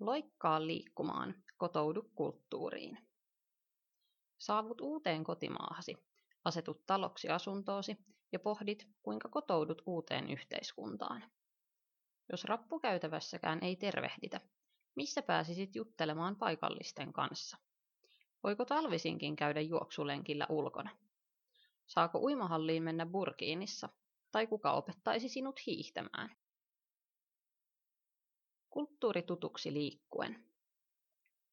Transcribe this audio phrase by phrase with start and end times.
[0.00, 2.98] Loikkaa liikkumaan, kotoudu kulttuuriin.
[4.38, 5.96] Saavut uuteen kotimaahasi,
[6.44, 7.96] asetut taloksi asuntoosi
[8.32, 11.24] ja pohdit, kuinka kotoudut uuteen yhteiskuntaan.
[12.32, 14.40] Jos rappukäytävässäkään ei tervehditä,
[14.96, 17.56] missä pääsisit juttelemaan paikallisten kanssa?
[18.42, 20.90] Voiko talvisinkin käydä juoksulenkillä ulkona?
[21.86, 23.88] Saako uimahalliin mennä burkiinissa?
[24.32, 26.36] Tai kuka opettaisi sinut hiihtämään?
[28.74, 30.44] Kulttuuritutuksi liikkuen.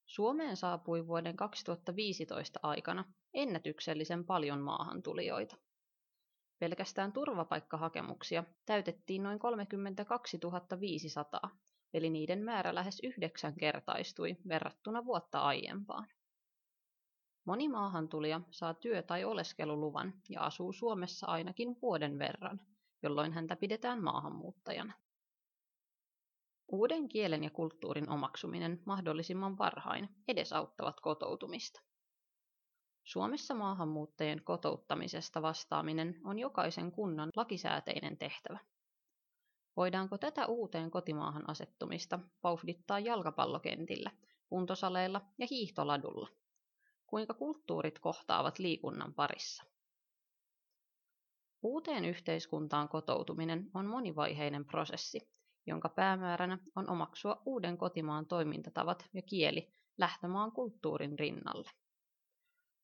[0.06, 5.58] Suomeen saapui vuoden 2015 aikana ennätyksellisen paljon maahantulijoita.
[6.60, 10.40] Pelkästään turvapaikkahakemuksia täytettiin noin 32
[10.80, 11.50] 500,
[11.94, 16.08] eli niiden määrä lähes yhdeksänkertaistui verrattuna vuotta aiempaan.
[17.46, 22.60] Moni maahantulija saa työ- tai oleskeluluvan ja asuu Suomessa ainakin vuoden verran,
[23.04, 24.94] jolloin häntä pidetään maahanmuuttajana.
[26.72, 31.82] Uuden kielen ja kulttuurin omaksuminen mahdollisimman varhain edesauttavat kotoutumista.
[33.04, 38.60] Suomessa maahanmuuttajien kotouttamisesta vastaaminen on jokaisen kunnan lakisääteinen tehtävä.
[39.78, 44.12] Voidaanko tätä uuteen kotimaahan asettumista vauhdittaa jalkapallokentillä,
[44.50, 46.28] kuntosaleilla ja hiihtoladulla?
[47.08, 49.64] Kuinka kulttuurit kohtaavat liikunnan parissa?
[51.62, 55.32] Uuteen yhteiskuntaan kotoutuminen on monivaiheinen prosessi,
[55.66, 61.70] jonka päämääränä on omaksua uuden kotimaan toimintatavat ja kieli lähtömaan kulttuurin rinnalle.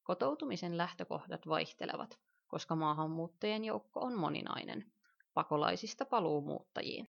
[0.04, 4.92] Kotoutumisen lähtökohdat vaihtelevat, koska maahanmuuttajien joukko on moninainen,
[5.34, 7.10] pakolaisista paluumuuttajiin.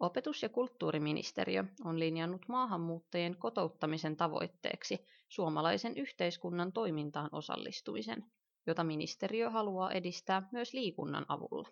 [0.00, 8.24] Opetus- ja kulttuuriministeriö on linjannut maahanmuuttajien kotouttamisen tavoitteeksi suomalaisen yhteiskunnan toimintaan osallistumisen,
[8.66, 11.68] jota ministeriö haluaa edistää myös liikunnan avulla.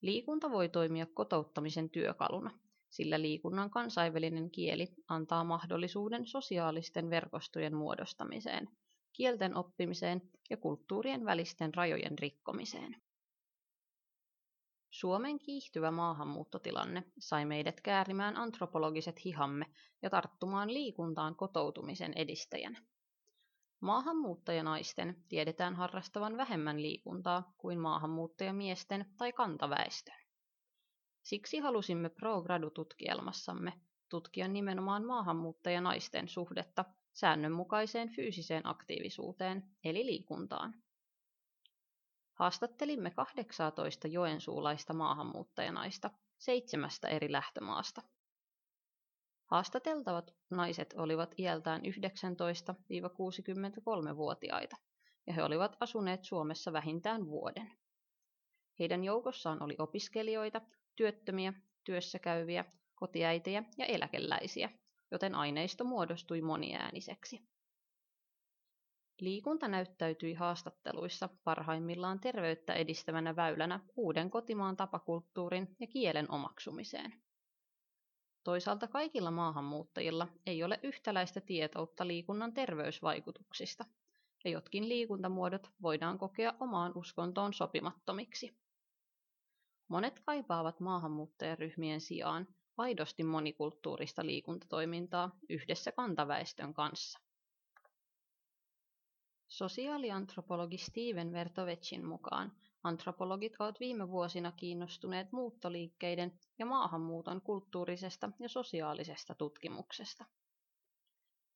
[0.00, 2.50] Liikunta voi toimia kotouttamisen työkaluna,
[2.90, 8.68] sillä liikunnan kansainvälinen kieli antaa mahdollisuuden sosiaalisten verkostojen muodostamiseen,
[9.12, 12.96] kielten oppimiseen ja kulttuurien välisten rajojen rikkomiseen.
[14.90, 19.66] Suomen kiihtyvä maahanmuuttotilanne sai meidät käärimään antropologiset hihamme
[20.02, 22.82] ja tarttumaan liikuntaan kotoutumisen edistäjänä.
[23.80, 30.20] Maahanmuuttajanaisten tiedetään harrastavan vähemmän liikuntaa kuin maahanmuuttajamiesten tai kantaväestön.
[31.22, 33.72] Siksi halusimme ProGradu-tutkielmassamme
[34.08, 40.74] tutkia nimenomaan maahanmuuttajanaisten suhdetta säännönmukaiseen fyysiseen aktiivisuuteen eli liikuntaan.
[42.34, 48.02] Haastattelimme 18 joensuulaista maahanmuuttajanaista seitsemästä eri lähtömaasta.
[49.50, 54.76] Haastateltavat naiset olivat iältään 19-63-vuotiaita
[55.26, 57.72] ja he olivat asuneet Suomessa vähintään vuoden.
[58.78, 60.60] Heidän joukossaan oli opiskelijoita,
[60.96, 61.52] työttömiä,
[61.84, 64.70] työssäkäyviä, kotiäitejä ja eläkeläisiä,
[65.10, 67.40] joten aineisto muodostui moniääniseksi.
[69.20, 77.22] Liikunta näyttäytyi haastatteluissa parhaimmillaan terveyttä edistävänä väylänä uuden kotimaan tapakulttuurin ja kielen omaksumiseen.
[78.44, 83.84] Toisaalta kaikilla maahanmuuttajilla ei ole yhtäläistä tietoutta liikunnan terveysvaikutuksista,
[84.44, 88.56] ja jotkin liikuntamuodot voidaan kokea omaan uskontoon sopimattomiksi.
[89.88, 97.18] Monet kaipaavat maahanmuuttajaryhmien sijaan aidosti monikulttuurista liikuntatoimintaa yhdessä kantaväestön kanssa.
[99.50, 102.52] Sosiaaliantropologi Steven Vertovecin mukaan
[102.82, 110.24] antropologit ovat viime vuosina kiinnostuneet muuttoliikkeiden ja maahanmuuton kulttuurisesta ja sosiaalisesta tutkimuksesta.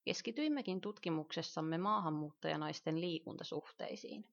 [0.04, 4.24] Keskityimmekin tutkimuksessamme maahanmuuttajanaisten liikuntasuhteisiin.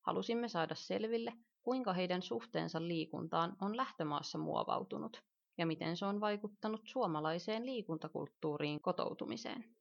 [0.00, 5.22] Halusimme saada selville, kuinka heidän suhteensa liikuntaan on lähtömaassa muovautunut
[5.58, 9.79] ja miten se on vaikuttanut suomalaiseen liikuntakulttuuriin kotoutumiseen.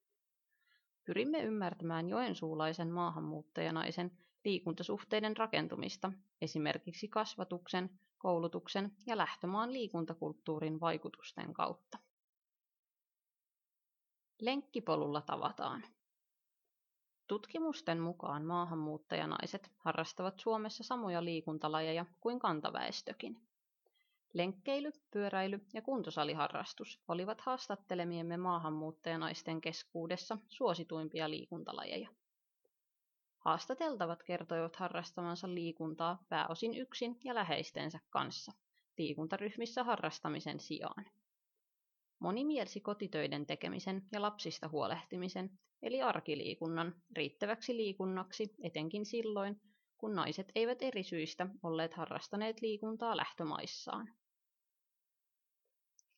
[1.09, 4.11] Pyrimme ymmärtämään joensuulaisen maahanmuuttajanaisen
[4.45, 6.11] liikuntasuhteiden rakentumista,
[6.41, 11.97] esimerkiksi kasvatuksen, koulutuksen ja lähtömaan liikuntakulttuurin vaikutusten kautta.
[14.41, 15.83] Lenkkipolulla tavataan.
[17.27, 23.48] Tutkimusten mukaan maahanmuuttajanaiset harrastavat Suomessa samoja liikuntalajeja kuin kantaväestökin.
[24.33, 32.09] Lenkkeily, pyöräily ja kuntosaliharrastus olivat haastattelemiemme maahanmuuttajanaisten keskuudessa suosituimpia liikuntalajeja.
[33.37, 38.51] Haastateltavat kertoivat harrastamansa liikuntaa pääosin yksin ja läheistensä kanssa,
[38.97, 41.05] liikuntaryhmissä harrastamisen sijaan.
[42.19, 49.61] Moni mielsi kotitöiden tekemisen ja lapsista huolehtimisen, eli arkiliikunnan, riittäväksi liikunnaksi etenkin silloin,
[49.97, 54.18] kun naiset eivät eri syistä olleet harrastaneet liikuntaa lähtömaissaan.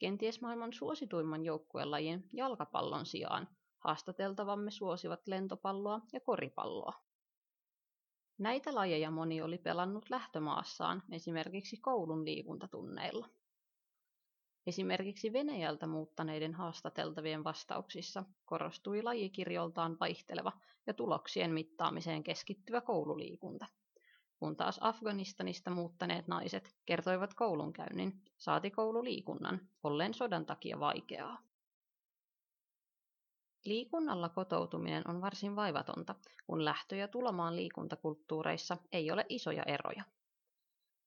[0.01, 3.47] Kenties maailman suosituimman joukkuelajin jalkapallon sijaan
[3.79, 6.93] haastateltavamme suosivat lentopalloa ja koripalloa.
[8.37, 13.29] Näitä lajeja moni oli pelannut lähtömaassaan esimerkiksi koulun liikuntatunneilla.
[14.67, 20.51] Esimerkiksi Venäjältä muuttaneiden haastateltavien vastauksissa korostui lajikirjoltaan vaihteleva
[20.87, 23.65] ja tuloksien mittaamiseen keskittyvä koululiikunta,
[24.41, 31.41] kun taas Afganistanista muuttaneet naiset kertoivat koulunkäynnin, saati koululiikunnan, olleen sodan takia vaikeaa.
[33.65, 36.15] Liikunnalla kotoutuminen on varsin vaivatonta,
[36.47, 40.03] kun lähtö- ja tulomaan liikuntakulttuureissa ei ole isoja eroja.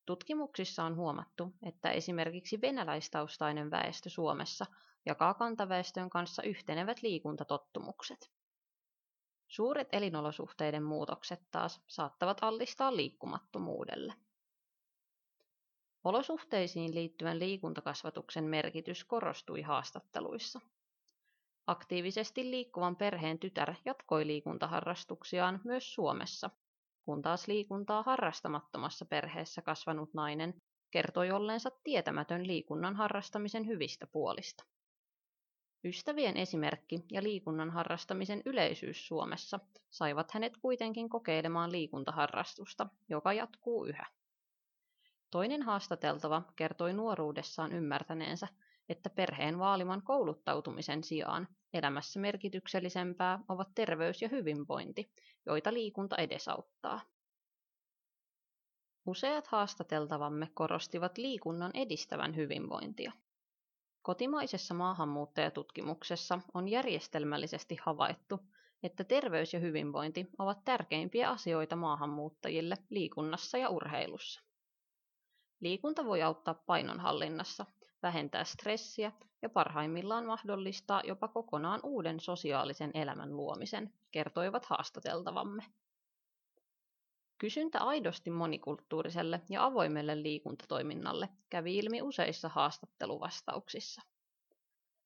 [0.06, 4.66] Tutkimuksissa on huomattu, että esimerkiksi venäläistaustainen väestö Suomessa
[5.06, 8.33] jakaa kantaväestön kanssa yhtenevät liikuntatottumukset.
[9.54, 14.14] Suuret elinolosuhteiden muutokset taas saattavat allistaa liikkumattomuudelle.
[16.04, 20.60] Olosuhteisiin liittyvän liikuntakasvatuksen merkitys korostui haastatteluissa.
[21.66, 26.50] Aktiivisesti liikkuvan perheen tytär jatkoi liikuntaharrastuksiaan myös Suomessa,
[27.04, 34.64] kun taas liikuntaa harrastamattomassa perheessä kasvanut nainen kertoi olleensa tietämätön liikunnan harrastamisen hyvistä puolista.
[35.84, 39.60] Ystävien esimerkki ja liikunnan harrastamisen yleisyys Suomessa
[39.90, 44.06] saivat hänet kuitenkin kokeilemaan liikuntaharrastusta, joka jatkuu yhä.
[45.30, 48.48] Toinen haastateltava kertoi nuoruudessaan ymmärtäneensä,
[48.88, 55.12] että perheen vaaliman kouluttautumisen sijaan elämässä merkityksellisempää ovat terveys ja hyvinvointi,
[55.46, 57.00] joita liikunta edesauttaa.
[59.06, 63.12] Useat haastateltavamme korostivat liikunnan edistävän hyvinvointia.
[64.04, 68.40] Kotimaisessa maahanmuuttajatutkimuksessa on järjestelmällisesti havaittu,
[68.82, 74.40] että terveys ja hyvinvointi ovat tärkeimpiä asioita maahanmuuttajille liikunnassa ja urheilussa.
[75.60, 77.66] Liikunta voi auttaa painonhallinnassa,
[78.02, 79.12] vähentää stressiä
[79.42, 85.62] ja parhaimmillaan mahdollistaa jopa kokonaan uuden sosiaalisen elämän luomisen, kertoivat haastateltavamme.
[87.38, 94.02] Kysyntä aidosti monikulttuuriselle ja avoimelle liikuntatoiminnalle kävi ilmi useissa haastatteluvastauksissa.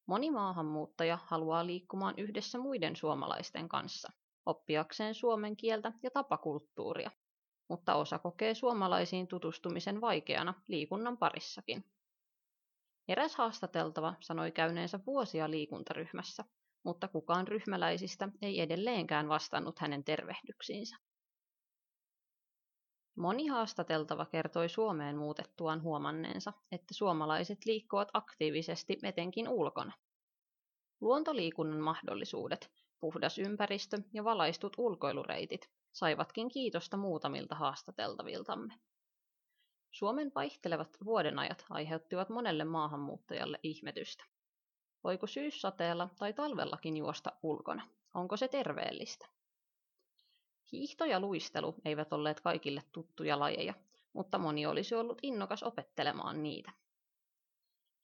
[0.06, 4.12] Moni maahanmuuttaja haluaa liikkumaan yhdessä muiden suomalaisten kanssa,
[4.46, 7.10] oppiakseen suomen kieltä ja tapakulttuuria,
[7.68, 11.84] mutta osa kokee suomalaisiin tutustumisen vaikeana liikunnan parissakin.
[13.08, 16.44] Eräs haastateltava sanoi käyneensä vuosia liikuntaryhmässä,
[16.82, 20.96] mutta kukaan ryhmäläisistä ei edelleenkään vastannut hänen tervehdyksiinsä.
[23.18, 29.92] Moni haastateltava kertoi Suomeen muutettuaan huomanneensa, että suomalaiset liikkuvat aktiivisesti etenkin ulkona.
[31.00, 32.70] Luontoliikunnan mahdollisuudet,
[33.00, 38.74] puhdas ympäristö ja valaistut ulkoilureitit saivatkin kiitosta muutamilta haastateltaviltamme.
[39.90, 44.24] Suomen vaihtelevat vuodenajat aiheuttivat monelle maahanmuuttajalle ihmetystä.
[45.04, 47.88] Voiko syyssateella tai talvellakin juosta ulkona?
[48.14, 49.37] Onko se terveellistä?
[50.72, 53.74] Hiihto ja luistelu eivät olleet kaikille tuttuja lajeja,
[54.12, 56.72] mutta moni olisi ollut innokas opettelemaan niitä.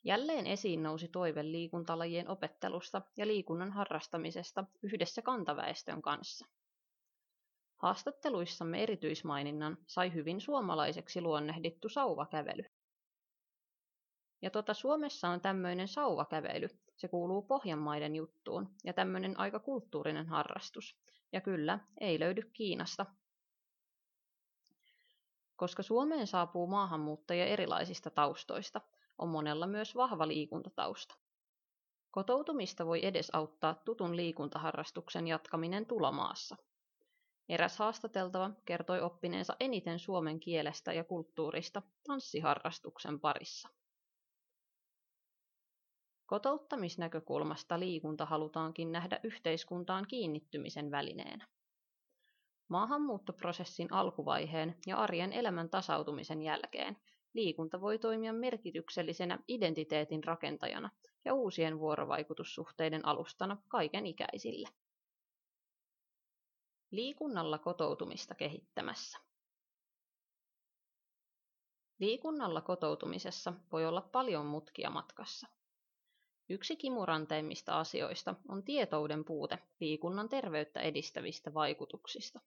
[0.05, 6.46] Jälleen esiin nousi toive liikuntalajien opettelusta ja liikunnan harrastamisesta yhdessä kantaväestön kanssa.
[7.76, 12.64] Haastatteluissamme erityismaininnan sai hyvin suomalaiseksi luonnehdittu sauvakävely.
[14.43, 16.69] Ja tota Suomessa on tämmöinen sauvakävely.
[16.96, 20.96] Se kuuluu Pohjanmaiden juttuun ja tämmöinen aika kulttuurinen harrastus.
[21.34, 23.06] Ja kyllä, ei löydy Kiinasta.
[25.56, 28.81] Koska Suomeen saapuu maahanmuuttajia erilaisista taustoista,
[29.19, 31.14] on monella myös vahva liikuntatausta.
[32.10, 36.56] Kotoutumista voi edesauttaa tutun liikuntaharrastuksen jatkaminen tulomaassa.
[37.48, 43.69] Eräs haastateltava kertoi oppineensa eniten suomen kielestä ja kulttuurista tanssiharrastuksen parissa.
[46.26, 51.46] Kotouttamisnäkökulmasta liikunta halutaankin nähdä yhteiskuntaan kiinnittymisen välineenä.
[52.69, 56.96] Maahanmuuttoprosessin alkuvaiheen ja arjen elämän tasautumisen jälkeen
[57.34, 60.90] liikunta voi toimia merkityksellisenä identiteetin rakentajana
[61.24, 64.69] ja uusien vuorovaikutussuhteiden alustana kaiken ikäisille.
[66.90, 69.19] Liikunnalla kotoutumista kehittämässä.
[71.98, 75.46] Liikunnalla kotoutumisessa voi olla paljon mutkia matkassa.
[76.48, 82.41] Yksi kimuranteimmista asioista on tietouden puute liikunnan terveyttä edistävistä vaikutuksista.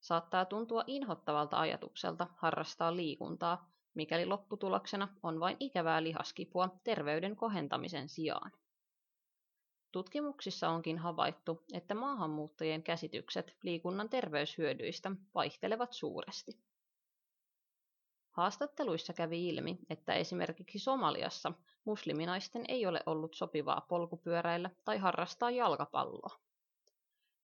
[0.00, 8.52] Saattaa tuntua inhottavalta ajatukselta harrastaa liikuntaa, mikäli lopputuloksena on vain ikävää lihaskipua terveyden kohentamisen sijaan.
[9.92, 16.69] Tutkimuksissa onkin havaittu, että maahanmuuttajien käsitykset liikunnan terveyshyödyistä vaihtelevat suuresti.
[18.40, 21.52] Haastatteluissa kävi ilmi, että esimerkiksi Somaliassa
[21.84, 26.40] musliminaisten ei ole ollut sopivaa polkupyöräillä tai harrastaa jalkapalloa.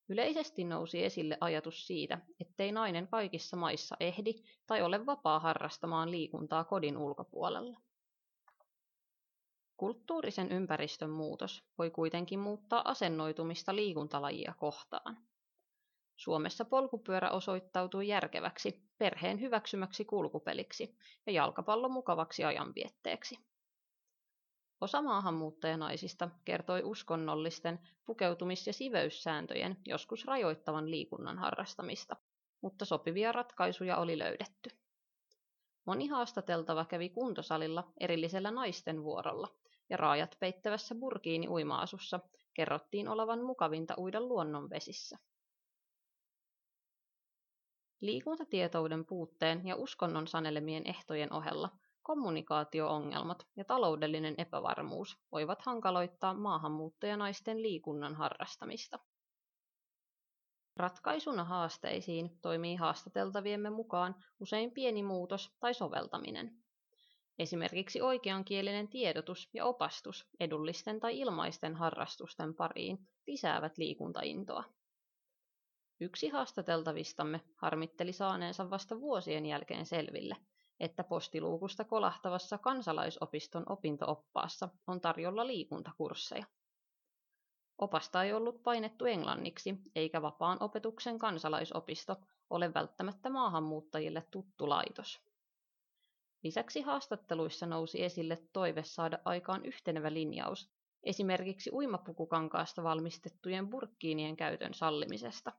[0.09, 4.35] Yleisesti nousi esille ajatus siitä, ettei nainen kaikissa maissa ehdi
[4.67, 7.81] tai ole vapaa harrastamaan liikuntaa kodin ulkopuolella.
[9.76, 15.17] Kulttuurisen ympäristön muutos voi kuitenkin muuttaa asennoitumista liikuntalajia kohtaan.
[16.16, 20.96] Suomessa polkupyörä osoittautui järkeväksi, perheen hyväksymäksi kulkupeliksi
[21.26, 23.38] ja jalkapallo mukavaksi ajanvietteeksi.
[24.80, 32.16] Osa maahanmuuttajanaisista kertoi uskonnollisten pukeutumis- ja siveyssääntöjen joskus rajoittavan liikunnan harrastamista,
[32.61, 34.70] mutta sopivia ratkaisuja oli löydetty.
[35.85, 39.49] Moni haastateltava kävi kuntosalilla erillisellä naisten vuorolla,
[39.90, 42.20] ja raajat peittävässä burkiini uima-asussa
[42.54, 45.18] kerrottiin olevan mukavinta uida luonnonvesissä.
[48.00, 51.71] Liikuntatietouden puutteen ja uskonnon sanelemien ehtojen ohella
[52.03, 58.99] kommunikaatioongelmat ja taloudellinen epävarmuus voivat hankaloittaa maahanmuuttajanaisten liikunnan harrastamista.
[60.76, 66.62] Ratkaisuna haasteisiin toimii haastateltaviemme mukaan usein pieni muutos tai soveltaminen.
[67.38, 74.65] Esimerkiksi oikeankielinen tiedotus ja opastus edullisten tai ilmaisten harrastusten pariin lisäävät liikuntaintoa.
[76.00, 80.37] Yksi haastateltavistamme harmitteli saaneensa vasta vuosien jälkeen selville,
[80.81, 86.47] että postiluukusta kolahtavassa kansalaisopiston opintooppaassa on tarjolla liikuntakursseja.
[87.79, 92.17] Opasta ei ollut painettu englanniksi, eikä vapaan opetuksen kansalaisopisto
[92.50, 95.21] ole välttämättä maahanmuuttajille tuttu laitos.
[96.43, 100.71] Lisäksi haastatteluissa nousi esille toive saada aikaan yhtenevä linjaus
[101.03, 105.53] esimerkiksi uimapukukankaasta valmistettujen burkkiinien käytön sallimisesta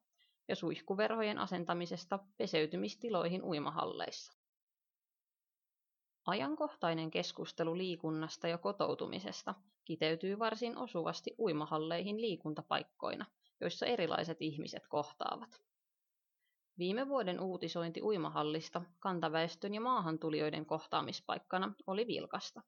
[0.48, 4.34] ja suihkuverhojen asentamisesta peseytymistiloihin uimahalleissa.
[6.26, 13.26] Ajankohtainen keskustelu liikunnasta ja kotoutumisesta kiteytyy varsin osuvasti uimahalleihin liikuntapaikkoina,
[13.62, 15.62] joissa erilaiset ihmiset kohtaavat.
[16.78, 22.62] Viime vuoden uutisointi uimahallista kantaväestön ja maahantulijoiden kohtaamispaikkana oli vilkasta.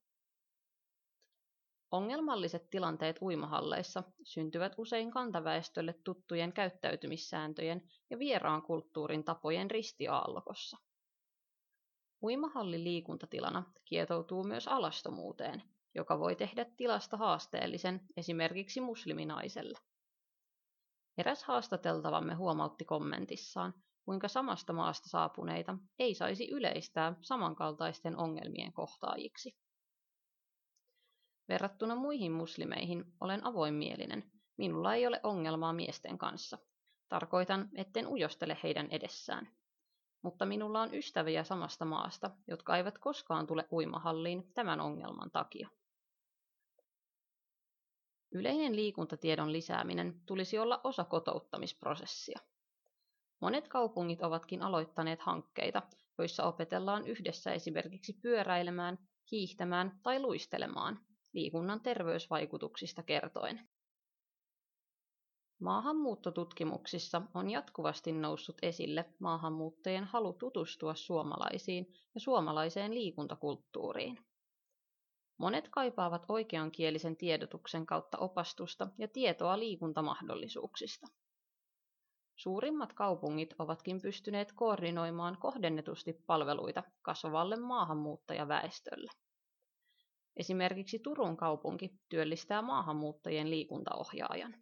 [1.92, 10.78] Ongelmalliset tilanteet uimahalleissa syntyvät usein kantaväestölle tuttujen käyttäytymissääntöjen ja vieraan kulttuurin tapojen ristiaallokossa.
[12.24, 15.64] Uimahalli liikuntatilana kietoutuu myös alastomuuteen,
[15.96, 19.80] joka voi tehdä tilasta haasteellisen esimerkiksi musliminaiselle.
[21.18, 23.74] Eräs haastateltavamme huomautti kommentissaan,
[24.06, 29.56] kuinka samasta maasta saapuneita ei saisi yleistää samankaltaisten ongelmien kohtaajiksi.
[31.50, 34.32] Verrattuna muihin muslimeihin olen avoinmielinen.
[34.58, 36.58] Minulla ei ole ongelmaa miesten kanssa.
[37.10, 39.60] Tarkoitan, etten ujostele heidän edessään
[40.22, 45.70] mutta minulla on ystäviä samasta maasta, jotka eivät koskaan tule uimahalliin tämän ongelman takia.
[48.32, 52.40] Yleinen liikuntatiedon lisääminen tulisi olla osa kotouttamisprosessia.
[53.42, 55.82] Monet kaupungit ovatkin aloittaneet hankkeita,
[56.18, 58.98] joissa opetellaan yhdessä esimerkiksi pyöräilemään,
[59.32, 61.00] hiihtämään tai luistelemaan
[61.34, 63.70] liikunnan terveysvaikutuksista kertoen.
[65.60, 74.26] Maahanmuuttotutkimuksissa on jatkuvasti noussut esille maahanmuuttajien halu tutustua suomalaisiin ja suomalaiseen liikuntakulttuuriin.
[75.38, 81.08] Monet kaipaavat oikeankielisen tiedotuksen kautta opastusta ja tietoa liikuntamahdollisuuksista.
[82.36, 89.12] Suurimmat kaupungit ovatkin pystyneet koordinoimaan kohdennetusti palveluita kasvavalle maahanmuuttajaväestölle.
[90.40, 94.56] Esimerkiksi Turun kaupunki työllistää maahanmuuttajien liikuntaohjaajan.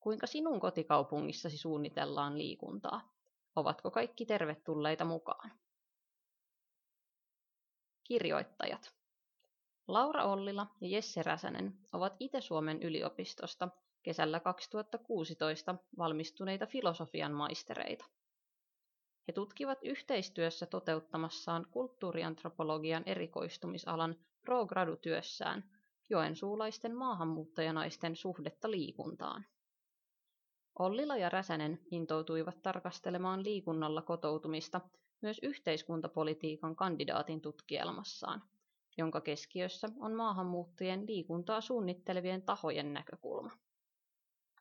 [0.00, 3.12] Kuinka sinun kotikaupungissasi suunnitellaan liikuntaa?
[3.56, 5.52] Ovatko kaikki tervetulleita mukaan?
[8.04, 8.94] Kirjoittajat.
[9.88, 13.68] Laura Ollila ja Jesse Räsänen ovat Itä-Suomen yliopistosta
[14.02, 18.04] kesällä 2016 valmistuneita filosofian maistereita.
[19.28, 24.16] He tutkivat yhteistyössä toteuttamassaan kulttuuriantropologian erikoistumisalan
[24.46, 25.64] pro-gradu-työssään
[26.10, 29.46] joensuulaisten maahanmuuttajanaisten suhdetta liikuntaan.
[30.78, 34.80] Ollila ja Räsänen intoutuivat tarkastelemaan liikunnalla kotoutumista
[35.22, 38.42] myös yhteiskuntapolitiikan kandidaatin tutkielmassaan,
[38.98, 43.50] jonka keskiössä on maahanmuuttajien liikuntaa suunnittelevien tahojen näkökulma.